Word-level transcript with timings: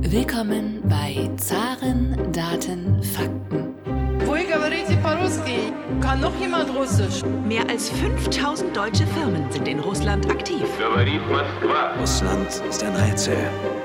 Willkommen 0.00 0.83
bei 0.87 1.27
Zaren, 1.37 2.15
Daten, 2.31 3.01
Fakten. 3.01 3.73
Вы 4.27 4.45
говорите 4.45 4.95
по-русски? 5.01 5.73
Kann 5.99 6.21
noch 6.21 6.39
jemand 6.39 6.69
Russisch? 6.75 7.23
Mehr 7.47 7.67
als 7.67 7.89
5000 7.89 8.77
deutsche 8.77 9.07
Firmen 9.07 9.51
sind 9.51 9.67
in 9.67 9.79
Russland 9.79 10.29
aktiv. 10.29 10.61
Говорит 10.77 11.21
Москва. 11.31 11.95
Russland 11.99 12.47
ist 12.69 12.83
ein 12.83 12.95
Rätsel 12.95 13.35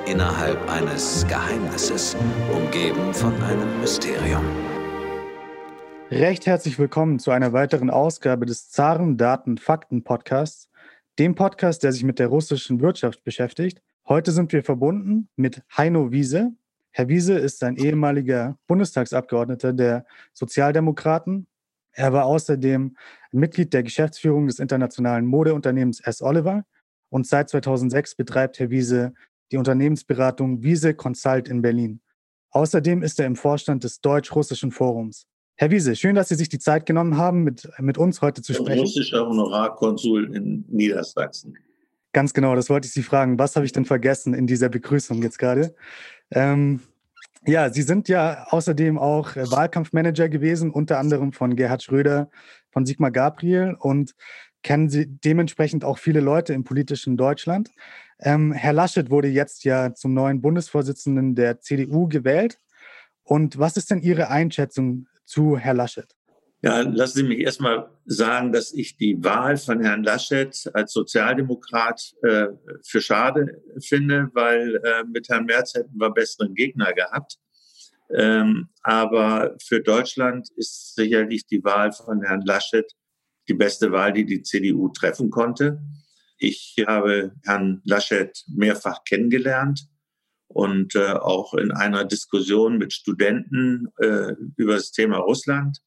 innerhalb 0.04 0.58
eines 0.70 1.26
Geheimnisses, 1.28 2.14
umgeben 2.54 3.14
von 3.14 3.32
einem 3.42 3.80
Mysterium. 3.80 4.44
Recht 6.10 6.44
herzlich 6.44 6.78
willkommen 6.78 7.18
zu 7.18 7.30
einer 7.30 7.54
weiteren 7.54 7.88
Ausgabe 7.88 8.44
des 8.44 8.68
Zaren 8.68 9.16
Daten 9.16 9.56
Fakten 9.56 10.04
Podcasts, 10.04 10.68
dem 11.18 11.34
Podcast, 11.34 11.84
der 11.84 11.92
sich 11.92 12.04
mit 12.04 12.18
der 12.18 12.26
russischen 12.26 12.82
Wirtschaft 12.82 13.24
beschäftigt. 13.24 13.80
Heute 14.08 14.30
sind 14.30 14.52
wir 14.52 14.62
verbunden 14.62 15.28
mit 15.34 15.62
Heino 15.76 16.12
Wiese. 16.12 16.52
Herr 16.92 17.08
Wiese 17.08 17.34
ist 17.34 17.64
ein 17.64 17.76
ehemaliger 17.76 18.56
Bundestagsabgeordneter 18.68 19.72
der 19.72 20.06
Sozialdemokraten. 20.32 21.48
Er 21.90 22.12
war 22.12 22.26
außerdem 22.26 22.96
Mitglied 23.32 23.72
der 23.72 23.82
Geschäftsführung 23.82 24.46
des 24.46 24.60
internationalen 24.60 25.26
Modeunternehmens 25.26 25.98
S. 25.98 26.22
Oliver 26.22 26.64
und 27.08 27.26
seit 27.26 27.48
2006 27.48 28.14
betreibt 28.14 28.60
Herr 28.60 28.70
Wiese 28.70 29.12
die 29.50 29.56
Unternehmensberatung 29.56 30.62
Wiese 30.62 30.94
Consult 30.94 31.48
in 31.48 31.60
Berlin. 31.60 32.00
Außerdem 32.50 33.02
ist 33.02 33.18
er 33.18 33.26
im 33.26 33.34
Vorstand 33.34 33.82
des 33.82 34.00
Deutsch-Russischen 34.00 34.70
Forums. 34.70 35.26
Herr 35.56 35.72
Wiese, 35.72 35.96
schön, 35.96 36.14
dass 36.14 36.28
Sie 36.28 36.36
sich 36.36 36.48
die 36.48 36.60
Zeit 36.60 36.86
genommen 36.86 37.16
haben, 37.16 37.42
mit, 37.42 37.68
mit 37.78 37.98
uns 37.98 38.22
heute 38.22 38.40
zu 38.40 38.54
sprechen. 38.54 38.82
Russischer 38.82 39.26
Honorarkonsul 39.26 40.36
in 40.36 40.64
Niedersachsen. 40.68 41.58
Ganz 42.16 42.32
genau, 42.32 42.56
das 42.56 42.70
wollte 42.70 42.86
ich 42.86 42.94
Sie 42.94 43.02
fragen. 43.02 43.38
Was 43.38 43.56
habe 43.56 43.66
ich 43.66 43.72
denn 43.72 43.84
vergessen 43.84 44.32
in 44.32 44.46
dieser 44.46 44.70
Begrüßung 44.70 45.22
jetzt 45.22 45.38
gerade? 45.38 45.74
Ähm, 46.30 46.80
ja, 47.44 47.68
Sie 47.70 47.82
sind 47.82 48.08
ja 48.08 48.46
außerdem 48.48 48.96
auch 48.96 49.36
äh, 49.36 49.50
Wahlkampfmanager 49.50 50.30
gewesen, 50.30 50.70
unter 50.70 50.98
anderem 50.98 51.34
von 51.34 51.56
Gerhard 51.56 51.82
Schröder, 51.82 52.30
von 52.70 52.86
Sigmar 52.86 53.10
Gabriel 53.10 53.76
und 53.78 54.14
kennen 54.62 54.88
Sie 54.88 55.04
dementsprechend 55.06 55.84
auch 55.84 55.98
viele 55.98 56.20
Leute 56.20 56.54
im 56.54 56.64
politischen 56.64 57.18
Deutschland. 57.18 57.70
Ähm, 58.18 58.54
Herr 58.54 58.72
Laschet 58.72 59.10
wurde 59.10 59.28
jetzt 59.28 59.64
ja 59.64 59.92
zum 59.92 60.14
neuen 60.14 60.40
Bundesvorsitzenden 60.40 61.34
der 61.34 61.60
CDU 61.60 62.08
gewählt. 62.08 62.58
Und 63.24 63.58
was 63.58 63.76
ist 63.76 63.90
denn 63.90 64.00
Ihre 64.00 64.30
Einschätzung 64.30 65.06
zu 65.26 65.58
Herr 65.58 65.74
Laschet? 65.74 66.16
Ja, 66.62 66.80
lassen 66.80 67.18
Sie 67.18 67.22
mich 67.22 67.40
erstmal 67.40 67.90
sagen, 68.06 68.50
dass 68.50 68.72
ich 68.72 68.96
die 68.96 69.22
Wahl 69.22 69.56
von 69.56 69.82
Herrn 69.82 70.02
Laschet 70.02 70.70
als 70.72 70.92
Sozialdemokrat 70.92 72.14
äh, 72.22 72.46
für 72.82 73.00
schade 73.02 73.62
finde, 73.78 74.30
weil 74.32 74.76
äh, 74.76 75.04
mit 75.04 75.28
Herrn 75.28 75.44
Merz 75.44 75.74
hätten 75.74 75.98
wir 75.98 76.10
besseren 76.10 76.54
Gegner 76.54 76.92
gehabt. 76.94 77.38
Ähm, 78.10 78.68
aber 78.82 79.56
für 79.62 79.80
Deutschland 79.80 80.48
ist 80.56 80.94
sicherlich 80.94 81.46
die 81.46 81.62
Wahl 81.62 81.92
von 81.92 82.22
Herrn 82.22 82.42
Laschet 82.42 82.90
die 83.48 83.54
beste 83.54 83.92
Wahl, 83.92 84.12
die 84.12 84.24
die 84.24 84.42
CDU 84.42 84.88
treffen 84.88 85.30
konnte. 85.30 85.80
Ich 86.38 86.76
habe 86.86 87.32
Herrn 87.44 87.82
Laschet 87.84 88.44
mehrfach 88.48 89.04
kennengelernt 89.04 89.88
und 90.48 90.94
äh, 90.94 91.12
auch 91.12 91.54
in 91.54 91.70
einer 91.72 92.04
Diskussion 92.04 92.78
mit 92.78 92.92
Studenten 92.92 93.88
äh, 93.98 94.34
über 94.56 94.74
das 94.74 94.92
Thema 94.92 95.18
Russland 95.18 95.80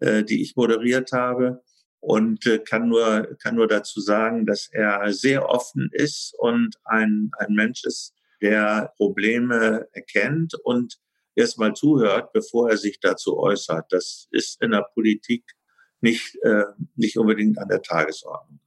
äh, 0.00 0.24
die 0.24 0.42
ich 0.42 0.56
moderiert 0.56 1.12
habe 1.12 1.62
und 2.00 2.46
äh, 2.46 2.58
kann 2.58 2.88
nur 2.88 3.36
kann 3.42 3.56
nur 3.56 3.68
dazu 3.68 4.00
sagen, 4.00 4.46
dass 4.46 4.68
er 4.72 5.12
sehr 5.12 5.48
offen 5.48 5.90
ist 5.92 6.34
und 6.38 6.76
ein 6.84 7.30
ein 7.38 7.54
Mensch 7.54 7.84
ist, 7.84 8.14
der 8.40 8.92
Probleme 8.96 9.88
erkennt 9.92 10.54
und 10.62 10.98
erstmal 11.34 11.74
zuhört, 11.74 12.32
bevor 12.32 12.70
er 12.70 12.76
sich 12.76 13.00
dazu 13.00 13.38
äußert. 13.38 13.86
Das 13.90 14.28
ist 14.30 14.62
in 14.62 14.72
der 14.72 14.86
Politik 14.94 15.44
nicht 16.00 16.36
äh, 16.42 16.64
nicht 16.96 17.18
unbedingt 17.18 17.58
an 17.58 17.68
der 17.68 17.82
Tagesordnung. 17.82 18.60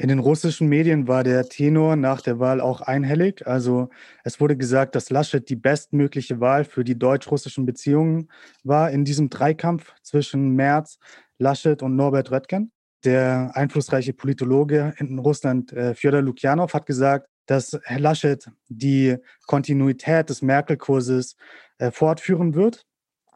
In 0.00 0.08
den 0.08 0.18
russischen 0.18 0.66
Medien 0.66 1.08
war 1.08 1.24
der 1.24 1.44
Tenor 1.44 1.94
nach 1.94 2.22
der 2.22 2.38
Wahl 2.38 2.62
auch 2.62 2.80
einhellig. 2.80 3.46
Also 3.46 3.90
es 4.24 4.40
wurde 4.40 4.56
gesagt, 4.56 4.94
dass 4.94 5.10
Laschet 5.10 5.46
die 5.46 5.56
bestmögliche 5.56 6.40
Wahl 6.40 6.64
für 6.64 6.84
die 6.84 6.98
deutsch-russischen 6.98 7.66
Beziehungen 7.66 8.30
war 8.64 8.90
in 8.92 9.04
diesem 9.04 9.28
Dreikampf 9.28 9.92
zwischen 10.02 10.54
Merz, 10.56 10.98
Laschet 11.36 11.82
und 11.82 11.96
Norbert 11.96 12.30
Röttgen. 12.30 12.72
Der 13.04 13.50
einflussreiche 13.52 14.14
Politologe 14.14 14.94
in 14.96 15.18
Russland, 15.18 15.70
äh, 15.74 15.94
Fjodor 15.94 16.22
Lukjanov, 16.22 16.72
hat 16.72 16.86
gesagt, 16.86 17.28
dass 17.44 17.78
Herr 17.84 18.00
Laschet 18.00 18.50
die 18.68 19.18
Kontinuität 19.46 20.30
des 20.30 20.40
Merkel-Kurses 20.40 21.36
äh, 21.76 21.90
fortführen 21.90 22.54
wird 22.54 22.86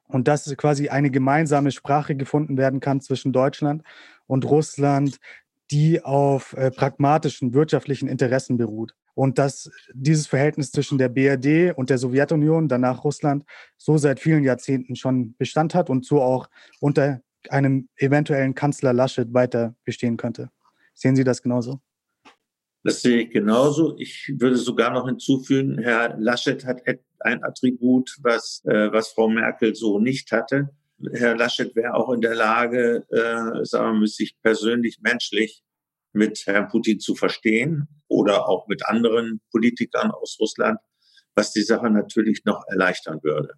und 0.09 0.29
dass 0.29 0.51
quasi 0.57 0.89
eine 0.89 1.11
gemeinsame 1.11 1.73
Sprache 1.73 2.15
gefunden 2.15 2.57
werden 2.57 2.81
kann 2.81 3.03
zwischen 3.03 3.35
Deutschland 3.35 3.83
und 4.27 4.47
Russland, 4.47 5.19
die 5.75 6.05
auf 6.05 6.53
äh, 6.53 6.71
pragmatischen 6.71 7.53
wirtschaftlichen 7.53 8.07
Interessen 8.07 8.57
beruht. 8.57 8.95
Und 9.15 9.39
dass 9.39 9.73
dieses 9.93 10.29
Verhältnis 10.29 10.71
zwischen 10.71 10.99
der 10.99 11.09
BRD 11.09 11.77
und 11.77 11.91
der 11.91 11.99
Sowjetunion, 11.99 12.69
danach 12.69 13.03
Russland, 13.03 13.45
so 13.77 13.99
seit 13.99 14.21
vielen 14.21 14.45
Jahrzehnten 14.45 14.95
schon 14.95 15.35
Bestand 15.37 15.75
hat 15.75 15.91
und 15.91 16.05
so 16.05 16.23
auch 16.23 16.49
unter 16.79 17.23
einem 17.49 17.89
eventuellen 17.97 18.55
Kanzler 18.55 18.93
Laschet 18.93 19.35
weiter 19.35 19.75
bestehen 19.85 20.17
könnte. 20.17 20.49
Sehen 20.95 21.17
Sie 21.17 21.25
das 21.25 21.43
genauso? 21.43 21.81
Das 22.85 23.03
sehe 23.03 23.23
ich 23.23 23.31
genauso. 23.31 23.97
Ich 23.99 24.33
würde 24.39 24.57
sogar 24.57 24.93
noch 24.93 25.07
hinzufügen, 25.07 25.79
Herr 25.79 26.17
Laschet 26.19 26.65
hat 26.65 26.83
ein 27.19 27.43
Attribut, 27.43 28.17
was, 28.23 28.63
äh, 28.65 28.93
was 28.93 29.09
Frau 29.09 29.29
Merkel 29.29 29.75
so 29.75 29.99
nicht 29.99 30.31
hatte. 30.31 30.71
Herr 31.13 31.37
Laschet 31.37 31.75
wäre 31.75 31.95
auch 31.95 32.13
in 32.13 32.21
der 32.21 32.35
Lage, 32.35 33.05
äh, 33.11 33.65
sagen 33.65 34.01
wir, 34.01 34.07
sich 34.07 34.37
persönlich 34.43 35.01
menschlich 35.01 35.63
mit 36.13 36.43
Herrn 36.47 36.69
Putin 36.69 37.01
zu 37.01 37.15
verstehen 37.15 37.89
oder 38.09 38.49
auch 38.49 38.69
mit 38.69 38.87
anderen 38.87 39.41
Politikern 39.51 40.11
aus 40.11 40.37
Russland, 40.41 40.79
was 41.35 41.53
die 41.53 41.63
Sache 41.63 41.91
natürlich 41.91 42.45
noch 42.45 42.65
erleichtern 42.69 43.21
würde. 43.23 43.55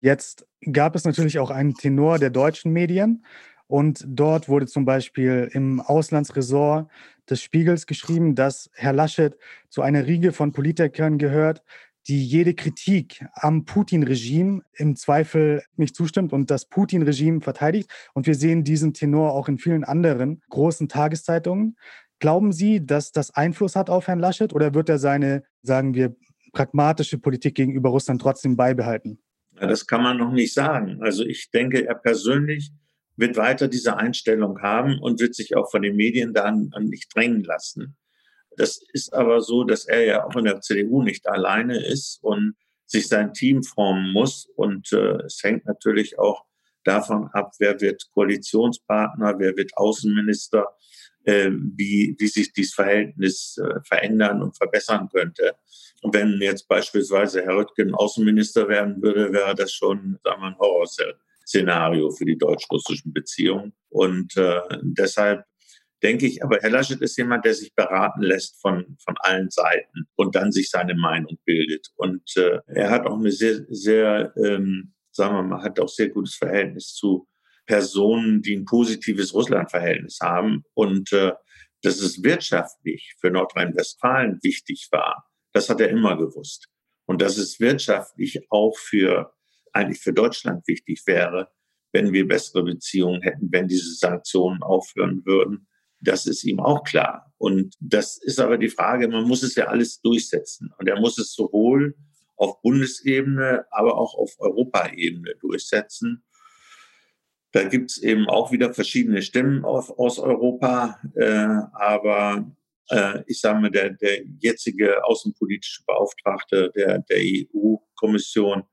Jetzt 0.00 0.46
gab 0.72 0.94
es 0.96 1.04
natürlich 1.04 1.38
auch 1.38 1.50
einen 1.50 1.74
Tenor 1.74 2.18
der 2.18 2.30
deutschen 2.30 2.72
Medien 2.72 3.24
und 3.66 4.04
dort 4.06 4.48
wurde 4.48 4.66
zum 4.66 4.84
Beispiel 4.84 5.48
im 5.52 5.80
Auslandsressort 5.80 6.90
des 7.28 7.40
Spiegels 7.40 7.86
geschrieben, 7.86 8.34
dass 8.34 8.70
Herr 8.74 8.92
Laschet 8.92 9.36
zu 9.68 9.82
einer 9.82 10.06
Riege 10.06 10.32
von 10.32 10.52
Politikern 10.52 11.18
gehört, 11.18 11.62
die 12.08 12.24
jede 12.24 12.54
Kritik 12.54 13.24
am 13.34 13.64
Putin-Regime 13.64 14.62
im 14.74 14.96
Zweifel 14.96 15.62
nicht 15.76 15.94
zustimmt 15.94 16.32
und 16.32 16.50
das 16.50 16.66
Putin-Regime 16.66 17.40
verteidigt. 17.40 17.90
Und 18.14 18.26
wir 18.26 18.34
sehen 18.34 18.64
diesen 18.64 18.92
Tenor 18.92 19.32
auch 19.32 19.48
in 19.48 19.58
vielen 19.58 19.84
anderen 19.84 20.42
großen 20.50 20.88
Tageszeitungen. 20.88 21.76
Glauben 22.18 22.52
Sie, 22.52 22.84
dass 22.84 23.12
das 23.12 23.34
Einfluss 23.34 23.76
hat 23.76 23.90
auf 23.90 24.06
Herrn 24.08 24.20
Laschet 24.20 24.52
oder 24.52 24.74
wird 24.74 24.88
er 24.88 24.98
seine, 24.98 25.42
sagen 25.62 25.94
wir, 25.94 26.14
pragmatische 26.52 27.18
Politik 27.18 27.54
gegenüber 27.54 27.90
Russland 27.90 28.20
trotzdem 28.20 28.56
beibehalten? 28.56 29.18
Ja, 29.60 29.66
das 29.66 29.86
kann 29.86 30.02
man 30.02 30.18
noch 30.18 30.32
nicht 30.32 30.54
sagen. 30.54 30.98
Also 31.02 31.24
ich 31.24 31.50
denke, 31.50 31.86
er 31.86 31.94
persönlich 31.94 32.72
wird 33.16 33.36
weiter 33.36 33.68
diese 33.68 33.96
Einstellung 33.96 34.60
haben 34.60 34.98
und 34.98 35.20
wird 35.20 35.34
sich 35.34 35.56
auch 35.56 35.70
von 35.70 35.82
den 35.82 35.96
Medien 35.96 36.32
dann 36.32 36.72
nicht 36.80 37.14
drängen 37.14 37.44
lassen. 37.44 37.96
Das 38.56 38.80
ist 38.92 39.12
aber 39.14 39.40
so, 39.40 39.64
dass 39.64 39.86
er 39.86 40.04
ja 40.04 40.24
auch 40.26 40.36
in 40.36 40.44
der 40.44 40.60
CDU 40.60 41.02
nicht 41.02 41.26
alleine 41.26 41.82
ist 41.84 42.22
und 42.22 42.54
sich 42.86 43.08
sein 43.08 43.32
Team 43.32 43.62
formen 43.62 44.12
muss. 44.12 44.46
Und 44.56 44.92
äh, 44.92 45.22
es 45.24 45.42
hängt 45.42 45.66
natürlich 45.66 46.18
auch 46.18 46.44
davon 46.84 47.28
ab, 47.32 47.52
wer 47.58 47.80
wird 47.80 48.08
Koalitionspartner, 48.12 49.38
wer 49.38 49.56
wird 49.56 49.76
Außenminister, 49.76 50.66
äh, 51.24 51.50
wie, 51.50 52.16
wie 52.18 52.26
sich 52.26 52.52
dieses 52.52 52.74
Verhältnis 52.74 53.58
äh, 53.58 53.80
verändern 53.84 54.42
und 54.42 54.56
verbessern 54.56 55.08
könnte. 55.08 55.54
Und 56.02 56.14
wenn 56.14 56.40
jetzt 56.40 56.68
beispielsweise 56.68 57.42
Herr 57.42 57.56
Röttgen 57.56 57.94
Außenminister 57.94 58.68
werden 58.68 59.00
würde, 59.02 59.32
wäre 59.32 59.54
das 59.54 59.72
schon, 59.72 60.18
sagen 60.24 60.42
wir, 60.42 60.48
ein 60.48 60.58
Horrorszenario 60.58 62.10
für 62.10 62.24
die 62.24 62.36
deutsch-russischen 62.36 63.12
Beziehungen. 63.12 63.72
Und 63.88 64.36
äh, 64.36 64.60
deshalb 64.82 65.44
denke 66.02 66.26
ich. 66.26 66.42
Aber 66.42 66.58
Herr 66.60 66.70
Laschet 66.70 67.00
ist 67.00 67.16
jemand, 67.16 67.44
der 67.44 67.54
sich 67.54 67.74
beraten 67.74 68.22
lässt 68.22 68.60
von, 68.60 68.96
von 69.04 69.14
allen 69.18 69.50
Seiten 69.50 70.06
und 70.16 70.34
dann 70.34 70.52
sich 70.52 70.70
seine 70.70 70.94
Meinung 70.94 71.38
bildet. 71.44 71.88
Und 71.96 72.36
äh, 72.36 72.58
er 72.66 72.90
hat 72.90 73.06
auch 73.06 73.18
eine 73.18 73.30
sehr, 73.30 73.64
sehr, 73.68 74.32
ähm, 74.36 74.94
sagen 75.10 75.36
wir 75.36 75.42
mal, 75.42 75.62
hat 75.62 75.80
auch 75.80 75.88
sehr 75.88 76.08
gutes 76.08 76.34
Verhältnis 76.34 76.94
zu 76.94 77.28
Personen, 77.66 78.42
die 78.42 78.56
ein 78.56 78.64
positives 78.64 79.32
Russland-Verhältnis 79.32 80.18
haben. 80.20 80.64
Und 80.74 81.12
äh, 81.12 81.32
dass 81.82 82.00
es 82.00 82.22
wirtschaftlich 82.22 83.14
für 83.20 83.30
Nordrhein-Westfalen 83.30 84.38
wichtig 84.42 84.88
war, 84.90 85.28
das 85.52 85.68
hat 85.68 85.80
er 85.80 85.88
immer 85.88 86.16
gewusst. 86.16 86.68
Und 87.06 87.20
dass 87.20 87.36
es 87.36 87.60
wirtschaftlich 87.60 88.46
auch 88.50 88.76
für, 88.76 89.32
eigentlich 89.72 90.00
für 90.00 90.12
Deutschland 90.12 90.66
wichtig 90.66 91.02
wäre, 91.06 91.50
wenn 91.92 92.12
wir 92.12 92.26
bessere 92.26 92.64
Beziehungen 92.64 93.20
hätten, 93.20 93.48
wenn 93.50 93.68
diese 93.68 93.94
Sanktionen 93.94 94.62
aufhören 94.62 95.22
würden 95.26 95.68
Das 96.02 96.26
ist 96.26 96.44
ihm 96.44 96.60
auch 96.60 96.82
klar. 96.82 97.32
Und 97.38 97.74
das 97.80 98.18
ist 98.18 98.40
aber 98.40 98.58
die 98.58 98.68
Frage, 98.68 99.08
man 99.08 99.24
muss 99.24 99.42
es 99.42 99.54
ja 99.54 99.66
alles 99.66 100.00
durchsetzen. 100.00 100.72
Und 100.78 100.88
er 100.88 101.00
muss 101.00 101.18
es 101.18 101.32
sowohl 101.32 101.96
auf 102.36 102.60
Bundesebene, 102.60 103.66
aber 103.70 103.96
auch 103.96 104.14
auf 104.14 104.34
Europaebene 104.38 105.36
durchsetzen. 105.40 106.24
Da 107.52 107.64
gibt 107.64 107.92
es 107.92 108.02
eben 108.02 108.28
auch 108.28 108.50
wieder 108.50 108.74
verschiedene 108.74 109.22
Stimmen 109.22 109.64
auf, 109.64 109.96
aus 109.96 110.18
Europa. 110.18 110.98
Äh, 111.14 111.60
aber 111.72 112.50
äh, 112.88 113.22
ich 113.26 113.40
sage 113.40 113.60
mal, 113.60 113.70
der, 113.70 113.90
der 113.90 114.24
jetzige 114.40 115.04
außenpolitische 115.04 115.84
Beauftragte 115.86 116.72
der, 116.74 116.98
der 116.98 117.18
EU-Kommission 117.18 118.64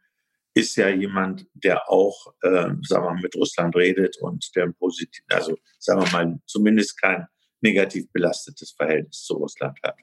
ist 0.54 0.75
ja 0.75 0.90
jemand, 0.90 1.46
der 1.54 1.90
auch, 1.90 2.34
äh, 2.42 2.69
sagen 2.81 3.06
wir 3.06 3.22
mit 3.22 3.36
Russland 3.36 3.75
redet 3.75 4.18
und 4.22 4.50
der 4.56 4.68
positiv, 4.68 5.24
also 5.30 5.57
sagen 5.78 6.01
wir 6.01 6.12
mal, 6.12 6.40
zumindest 6.46 7.00
kein 7.01 7.28
negativ 7.62 8.12
belastetes 8.12 8.72
Verhältnis 8.72 9.24
zu 9.24 9.36
Russland 9.36 9.78
hat. 9.84 9.96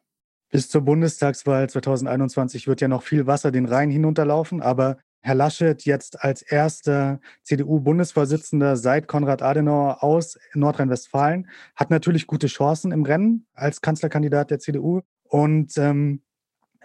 Bis 0.51 0.69
zur 0.69 0.83
Bundestagswahl 0.83 1.69
2021 1.69 2.69
wird 2.69 2.81
ja 2.81 2.89
noch 2.89 3.03
viel 3.03 3.27
Wasser 3.27 3.51
den 3.51 3.67
Rhein 3.67 3.91
hinunterlaufen, 3.91 4.63
aber 4.63 4.99
Herr 5.27 5.35
Laschet 5.35 5.85
jetzt 5.85 6.23
als 6.23 6.41
erster 6.43 7.21
CDU-Bundesvorsitzender 7.43 8.77
seit 8.77 9.09
Konrad 9.09 9.43
Adenauer 9.43 10.05
aus 10.05 10.39
Nordrhein-Westfalen 10.55 11.49
hat 11.75 11.91
natürlich 11.91 12.29
gute 12.29 12.47
Chancen 12.47 12.93
im 12.93 13.03
Rennen 13.03 13.47
als 13.53 13.81
Kanzlerkandidat 13.81 14.53
der 14.53 14.61
CDU. 14.61 15.01
Und 15.25 15.77
ähm, 15.79 16.23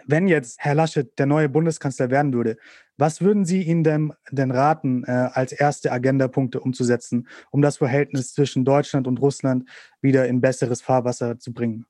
wenn 0.06 0.26
jetzt 0.26 0.58
Herr 0.58 0.74
Laschet 0.74 1.16
der 1.20 1.26
neue 1.26 1.48
Bundeskanzler 1.48 2.10
werden 2.10 2.32
würde, 2.32 2.56
was 3.02 3.20
würden 3.20 3.44
Sie 3.44 3.62
ihm 3.62 3.82
denn, 3.82 4.12
denn 4.30 4.52
raten, 4.52 5.02
äh, 5.02 5.10
als 5.32 5.50
erste 5.50 5.90
Agendapunkte 5.90 6.60
umzusetzen, 6.60 7.26
um 7.50 7.60
das 7.60 7.78
Verhältnis 7.78 8.32
zwischen 8.32 8.64
Deutschland 8.64 9.08
und 9.08 9.20
Russland 9.20 9.68
wieder 10.00 10.28
in 10.28 10.40
besseres 10.40 10.82
Fahrwasser 10.82 11.36
zu 11.36 11.52
bringen? 11.52 11.84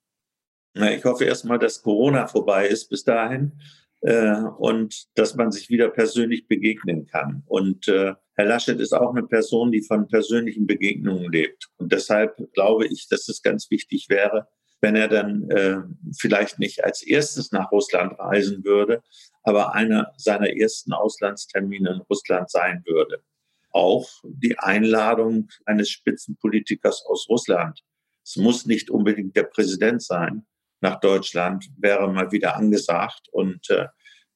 Na, 0.73 0.91
ich 0.91 1.05
hoffe 1.05 1.25
erstmal, 1.25 1.59
dass 1.59 1.83
Corona 1.83 2.27
vorbei 2.29 2.67
ist 2.67 2.89
bis 2.89 3.05
dahin 3.05 3.53
äh, 4.01 4.41
und 4.57 5.05
dass 5.15 5.35
man 5.35 5.53
sich 5.53 5.69
wieder 5.69 5.91
persönlich 5.91 6.49
begegnen 6.49 7.07
kann. 7.07 7.43
Und 7.45 7.89
äh, 7.89 8.15
Herr 8.37 8.47
Laschet 8.47 8.81
ist 8.81 8.95
auch 8.95 9.11
eine 9.15 9.25
Person, 9.25 9.71
die 9.71 9.83
von 9.83 10.09
persönlichen 10.09 10.67
Begegnungen 10.67 11.31
lebt. 11.31 11.69
Und 11.77 11.93
deshalb 11.93 12.39
glaube 12.55 12.87
ich, 12.87 13.07
dass 13.09 13.29
es 13.29 13.43
ganz 13.43 13.71
wichtig 13.71 14.07
wäre, 14.09 14.49
wenn 14.83 14.97
er 14.97 15.09
dann 15.09 15.49
äh, 15.51 15.79
vielleicht 16.19 16.59
nicht 16.59 16.85
als 16.85 17.03
erstes 17.03 17.53
nach 17.53 17.71
Russland 17.71 18.19
reisen 18.19 18.65
würde, 18.65 19.03
aber 19.45 19.75
einer 19.75 20.13
seiner 20.17 20.51
ersten 20.51 20.93
Auslandstermine 20.93 21.91
in 21.91 22.01
Russland 22.11 22.51
sein 22.51 22.83
würde. 22.85 23.23
Auch 23.71 24.11
die 24.25 24.59
Einladung 24.59 25.49
eines 25.65 25.89
Spitzenpolitikers 25.89 27.05
aus 27.07 27.27
Russland. 27.29 27.83
Es 28.25 28.37
muss 28.37 28.67
nicht 28.67 28.91
unbedingt 28.91 29.37
der 29.37 29.45
Präsident 29.45 30.03
sein, 30.03 30.45
nach 30.83 30.99
Deutschland 30.99 31.71
wäre 31.79 32.13
mal 32.13 32.33
wieder 32.33 32.57
angesagt. 32.57 33.29
Und 33.31 33.71
äh, 33.71 33.87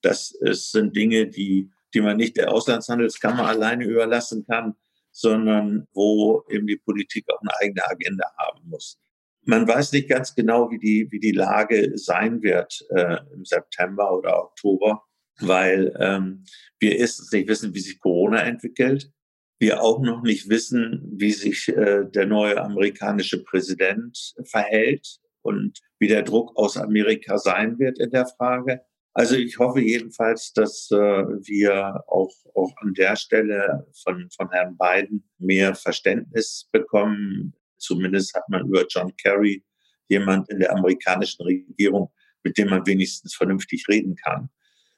das 0.01 0.31
ist, 0.31 0.71
sind 0.71 0.97
Dinge, 0.97 1.27
die, 1.27 1.71
die 1.93 2.01
man 2.01 2.17
nicht 2.17 2.37
der 2.37 2.53
Auslandshandelskammer 2.53 3.47
alleine 3.47 3.85
überlassen 3.85 4.47
kann, 4.47 4.77
sondern 5.11 5.89
wo 5.93 6.45
eben 6.49 6.67
die 6.67 6.77
Politik 6.77 7.27
auch 7.31 7.41
eine 7.41 7.51
eigene 7.61 7.85
Agenda 7.89 8.33
haben 8.39 8.61
muss. 8.69 8.99
Man 9.47 9.67
weiß 9.67 9.93
nicht 9.93 10.09
ganz 10.09 10.35
genau, 10.35 10.71
wie 10.71 10.79
die, 10.79 11.07
wie 11.11 11.21
die 11.21 11.33
Lage 11.33 11.97
sein 11.97 12.43
wird 12.43 12.85
äh, 12.91 13.19
im 13.33 13.45
September 13.45 14.13
oder 14.13 14.43
Oktober, 14.43 15.05
weil 15.41 15.95
ähm, 16.01 16.45
wir 16.81 16.99
erstens 16.99 17.31
nicht 17.31 17.49
wissen, 17.49 17.73
wie 17.73 17.81
sich 17.81 18.01
Corona 18.01 18.41
entwickelt. 18.41 19.13
Wir 19.59 19.83
auch 19.83 20.03
noch 20.03 20.23
nicht 20.23 20.49
wissen, 20.49 21.01
wie 21.17 21.31
sich 21.31 21.69
äh, 21.69 22.05
der 22.05 22.27
neue 22.27 22.61
amerikanische 22.61 23.43
Präsident 23.45 24.35
verhält 24.45 25.21
und 25.43 25.79
wie 26.01 26.09
der 26.09 26.23
Druck 26.23 26.57
aus 26.57 26.77
Amerika 26.77 27.39
sein 27.39 27.79
wird 27.79 27.99
in 27.99 28.11
der 28.11 28.27
Frage. 28.27 28.81
Also 29.15 29.37
ich 29.37 29.59
hoffe 29.59 29.81
jedenfalls, 29.81 30.53
dass 30.53 30.91
äh, 30.91 30.97
wir 30.97 32.03
auch, 32.09 32.35
auch 32.55 32.75
an 32.83 32.93
der 32.93 33.17
Stelle 33.17 33.87
von, 34.03 34.29
von 34.37 34.51
Herrn 34.51 34.77
Biden 34.77 35.25
mehr 35.39 35.75
Verständnis 35.75 36.69
bekommen. 36.71 37.55
Zumindest 37.79 38.35
hat 38.35 38.49
man 38.49 38.67
über 38.67 38.87
John 38.89 39.15
Kerry 39.17 39.65
jemand 40.09 40.49
in 40.51 40.61
der 40.61 40.73
amerikanischen 40.73 41.43
Regierung, 41.43 42.13
mit 42.43 42.57
dem 42.59 42.71
man 42.71 42.87
wenigstens 42.87 43.35
vernünftig 43.35 43.85
reden 43.89 44.17
kann. 44.17 44.49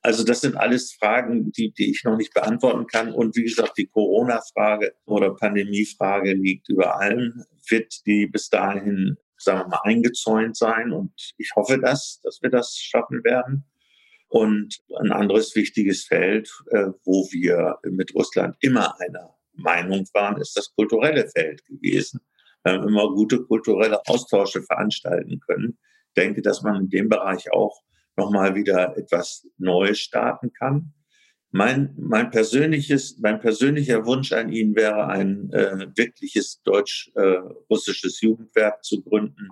Also 0.01 0.23
das 0.23 0.43
sind 0.43 0.57
alles 0.57 0.93
Fragen, 0.93 1.51
die, 1.53 1.73
die 1.73 1.91
ich 1.91 2.05
noch 2.05 2.17
nicht 2.17 2.33
beantworten 2.33 2.87
kann. 2.87 3.13
Und 3.13 3.37
wie 3.37 3.45
gesagt, 3.45 3.79
die 3.79 3.87
Corona-Frage 3.87 4.95
oder 5.07 5.35
Pandemie-Frage 5.35 6.35
liegt 6.35 6.69
über 6.69 7.01
allem. 7.01 7.45
Wird 7.69 8.07
die 8.07 8.27
bis 8.27 8.49
dahin 8.49 9.17
sagen 9.39 9.61
wir 9.61 9.69
mal, 9.69 9.81
eingezäunt 9.85 10.57
sein. 10.57 10.93
Und 10.93 11.13
ich 11.39 11.53
hoffe 11.57 11.79
das, 11.79 12.21
dass 12.23 12.43
wir 12.43 12.51
das 12.51 12.77
schaffen 12.77 13.25
werden. 13.25 13.65
Und 14.29 14.81
ein 15.01 15.11
anderes 15.11 15.55
wichtiges 15.57 16.05
Feld, 16.05 16.51
äh, 16.71 16.89
wo 17.05 17.27
wir 17.31 17.79
mit 17.85 18.15
Russland 18.15 18.57
immer 18.61 19.01
einer 19.01 19.35
Meinung 19.55 20.07
waren, 20.13 20.41
ist 20.41 20.57
das 20.57 20.75
kulturelle 20.75 21.29
Feld 21.31 21.65
gewesen. 21.65 22.21
Haben 22.65 22.89
immer 22.89 23.09
gute 23.09 23.43
kulturelle 23.45 24.01
Austausche 24.07 24.63
veranstalten 24.63 25.41
können. 25.41 25.79
Ich 26.09 26.23
denke, 26.23 26.43
dass 26.43 26.63
man 26.63 26.83
in 26.83 26.89
dem 26.89 27.09
Bereich 27.09 27.53
auch 27.53 27.83
nochmal 28.17 28.55
wieder 28.55 28.97
etwas 28.97 29.47
Neues 29.57 30.01
starten 30.01 30.53
kann. 30.53 30.93
Mein, 31.51 31.95
mein 31.97 32.31
persönliches, 32.31 33.19
mein 33.21 33.41
persönlicher 33.41 34.05
Wunsch 34.05 34.33
an 34.33 34.53
ihn 34.53 34.77
wäre, 34.77 35.07
ein 35.07 35.51
äh, 35.53 35.87
wirkliches 35.97 36.61
deutsch-russisches 36.63 38.23
äh, 38.23 38.27
Jugendwerk 38.27 38.85
zu 38.85 39.03
gründen, 39.03 39.49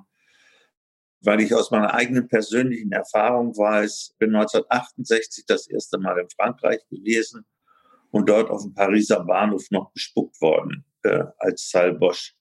weil 1.23 1.41
ich 1.41 1.55
aus 1.55 1.71
meiner 1.71 1.95
eigenen 1.95 2.29
persönlichen 2.29 2.93
Erfahrung 2.93 3.57
weiß, 3.57 4.15
bin 4.19 4.35
1968 4.35 5.47
das 5.47 5.69
erste 5.69 5.99
Mal 5.99 6.19
in 6.19 6.29
Frankreich 6.29 6.81
gewesen 6.91 7.47
und 8.11 8.29
dort 8.29 8.51
auf 8.51 8.63
dem 8.63 8.75
Pariser 8.75 9.25
Bahnhof 9.25 9.71
noch 9.71 9.91
bespuckt 9.93 10.39
worden 10.43 10.85
äh, 11.03 11.25
als 11.39 11.71
Salle 11.71 11.95
Bosch. 11.95 12.35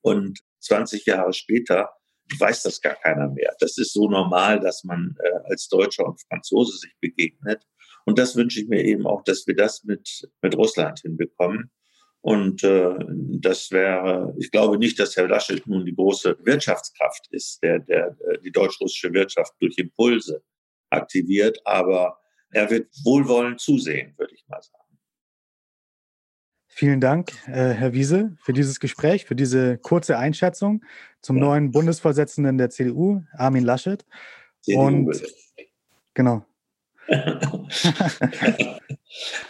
Und 0.00 0.40
20 0.60 1.06
Jahre 1.06 1.32
später 1.32 1.90
weiß 2.38 2.62
das 2.62 2.80
gar 2.80 2.94
keiner 2.94 3.28
mehr. 3.28 3.54
Das 3.58 3.78
ist 3.78 3.92
so 3.92 4.08
normal, 4.08 4.60
dass 4.60 4.84
man 4.84 5.16
äh, 5.22 5.50
als 5.50 5.68
Deutscher 5.68 6.06
und 6.06 6.20
Franzose 6.28 6.76
sich 6.78 6.92
begegnet. 7.00 7.62
Und 8.04 8.18
das 8.18 8.36
wünsche 8.36 8.60
ich 8.60 8.68
mir 8.68 8.84
eben 8.84 9.06
auch, 9.06 9.22
dass 9.24 9.46
wir 9.46 9.54
das 9.54 9.84
mit, 9.84 10.28
mit 10.42 10.56
Russland 10.56 11.00
hinbekommen. 11.00 11.70
Und 12.20 12.64
äh, 12.64 12.94
das 13.40 13.70
wäre, 13.70 14.34
ich 14.38 14.50
glaube 14.50 14.78
nicht, 14.78 14.98
dass 14.98 15.16
Herr 15.16 15.28
Laschet 15.28 15.66
nun 15.66 15.86
die 15.86 15.94
große 15.94 16.36
Wirtschaftskraft 16.44 17.28
ist, 17.30 17.62
der, 17.62 17.78
der 17.78 18.16
äh, 18.28 18.38
die 18.40 18.50
deutsch-russische 18.50 19.12
Wirtschaft 19.12 19.52
durch 19.60 19.78
Impulse 19.78 20.42
aktiviert, 20.90 21.58
aber 21.64 22.18
er 22.50 22.70
wird 22.70 22.88
wohlwollend 23.04 23.60
zusehen, 23.60 24.14
würde 24.16 24.34
ich 24.34 24.44
mal 24.48 24.60
sagen. 24.60 24.87
Vielen 26.78 27.00
Dank, 27.00 27.32
äh, 27.48 27.70
Herr 27.70 27.92
Wiese, 27.92 28.36
für 28.40 28.52
dieses 28.52 28.78
Gespräch, 28.78 29.24
für 29.24 29.34
diese 29.34 29.78
kurze 29.78 30.16
Einschätzung 30.16 30.84
zum 31.20 31.38
ja. 31.38 31.46
neuen 31.46 31.72
Bundesvorsitzenden 31.72 32.56
der 32.56 32.70
CDU, 32.70 33.24
Armin 33.32 33.64
Laschet. 33.64 34.06
CDU 34.60 34.82
Und 34.82 35.22
genau, 36.14 36.46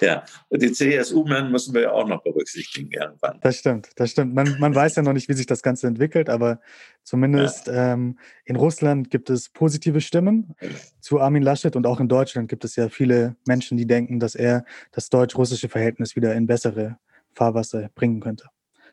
ja, 0.00 0.24
die 0.50 0.72
CSU-Männer 0.72 1.50
müssen 1.50 1.74
wir 1.74 1.82
ja 1.82 1.90
auch 1.90 2.08
noch 2.08 2.22
berücksichtigen 2.22 2.90
irgendwann. 2.92 3.40
Das 3.42 3.58
stimmt, 3.58 3.90
das 3.96 4.12
stimmt. 4.12 4.32
Man, 4.34 4.56
man 4.58 4.74
weiß 4.74 4.96
ja 4.96 5.02
noch 5.02 5.12
nicht, 5.12 5.28
wie 5.28 5.34
sich 5.34 5.44
das 5.44 5.62
Ganze 5.62 5.86
entwickelt, 5.86 6.30
aber 6.30 6.60
zumindest 7.02 7.66
ja. 7.66 7.92
ähm, 7.92 8.18
in 8.46 8.56
Russland 8.56 9.10
gibt 9.10 9.28
es 9.28 9.50
positive 9.50 10.00
Stimmen 10.00 10.54
zu 11.00 11.20
Armin 11.20 11.42
Laschet 11.42 11.76
und 11.76 11.86
auch 11.86 12.00
in 12.00 12.08
Deutschland 12.08 12.48
gibt 12.48 12.64
es 12.64 12.74
ja 12.76 12.88
viele 12.88 13.36
Menschen, 13.46 13.76
die 13.76 13.86
denken, 13.86 14.18
dass 14.18 14.34
er 14.34 14.64
das 14.92 15.10
deutsch-russische 15.10 15.68
Verhältnis 15.68 16.16
wieder 16.16 16.34
in 16.34 16.46
bessere 16.46 16.98
Fahrwasser 17.38 17.88
bringen 17.94 18.20
könnte. 18.20 18.46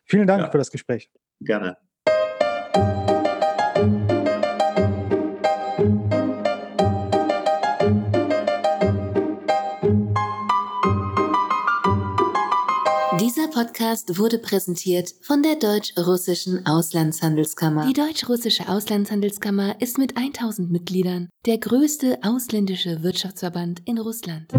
Vielen 0.03 0.27
Dank 0.27 0.43
ja. 0.43 0.51
für 0.51 0.59
das 0.59 0.71
Gespräch. 0.71 1.09
Gerne. 1.41 1.77
Podcast 13.55 14.19
wurde 14.19 14.37
präsentiert 14.37 15.13
von 15.21 15.41
der 15.41 15.55
Deutsch-Russischen 15.55 16.65
Auslandshandelskammer. 16.65 17.87
Die 17.87 17.93
Deutsch-Russische 17.93 18.67
Auslandshandelskammer 18.67 19.79
ist 19.79 19.97
mit 19.97 20.17
1000 20.17 20.69
Mitgliedern 20.69 21.29
der 21.45 21.57
größte 21.59 22.19
ausländische 22.21 23.01
Wirtschaftsverband 23.01 23.81
in 23.85 23.97
Russland. 23.97 24.51